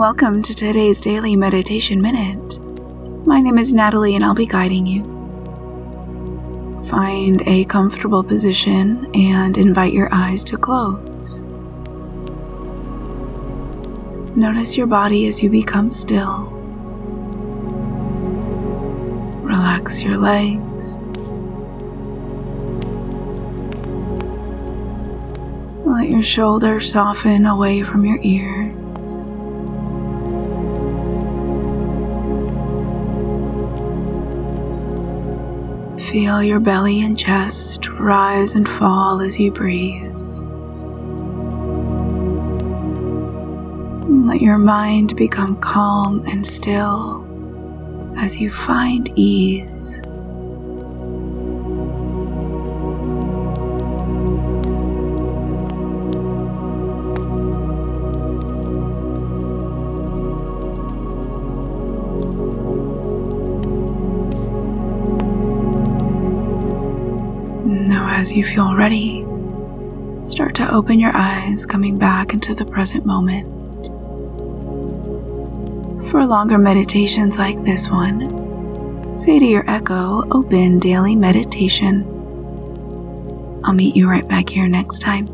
welcome 0.00 0.40
to 0.40 0.54
today's 0.54 0.98
daily 0.98 1.36
meditation 1.36 2.00
minute. 2.00 2.58
My 3.26 3.38
name 3.38 3.58
is 3.58 3.74
Natalie 3.74 4.16
and 4.16 4.24
I'll 4.24 4.32
be 4.32 4.46
guiding 4.46 4.86
you. 4.86 5.02
Find 6.88 7.46
a 7.46 7.66
comfortable 7.66 8.24
position 8.24 9.14
and 9.14 9.58
invite 9.58 9.92
your 9.92 10.08
eyes 10.10 10.42
to 10.44 10.56
close. 10.56 11.40
Notice 14.34 14.74
your 14.74 14.86
body 14.86 15.26
as 15.26 15.42
you 15.42 15.50
become 15.50 15.92
still. 15.92 16.48
Relax 19.42 20.02
your 20.02 20.16
legs. 20.16 21.08
Let 25.84 26.08
your 26.08 26.22
shoulders 26.22 26.90
soften 26.90 27.44
away 27.44 27.82
from 27.82 28.06
your 28.06 28.18
ears. 28.22 29.19
Feel 36.10 36.42
your 36.42 36.58
belly 36.58 37.02
and 37.02 37.16
chest 37.16 37.88
rise 37.90 38.56
and 38.56 38.68
fall 38.68 39.20
as 39.20 39.38
you 39.38 39.52
breathe. 39.52 40.12
Let 44.26 44.40
your 44.40 44.58
mind 44.58 45.14
become 45.14 45.56
calm 45.60 46.24
and 46.26 46.44
still 46.44 47.24
as 48.18 48.40
you 48.40 48.50
find 48.50 49.08
ease. 49.14 50.02
As 68.20 68.34
you 68.34 68.44
feel 68.44 68.74
ready, 68.74 69.24
start 70.22 70.54
to 70.54 70.70
open 70.70 71.00
your 71.00 71.12
eyes, 71.14 71.64
coming 71.64 71.98
back 71.98 72.34
into 72.34 72.54
the 72.54 72.66
present 72.66 73.06
moment. 73.06 73.46
For 76.10 76.26
longer 76.26 76.58
meditations 76.58 77.38
like 77.38 77.56
this 77.64 77.88
one, 77.88 79.16
say 79.16 79.38
to 79.38 79.44
your 79.46 79.64
echo, 79.70 80.28
Open 80.30 80.78
Daily 80.78 81.16
Meditation. 81.16 82.04
I'll 83.64 83.72
meet 83.72 83.96
you 83.96 84.06
right 84.06 84.28
back 84.28 84.50
here 84.50 84.68
next 84.68 84.98
time. 84.98 85.26